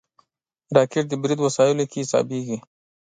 [0.75, 2.57] راکټ د برید وسایلو کې حسابېږي